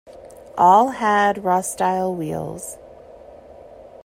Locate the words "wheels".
2.11-2.79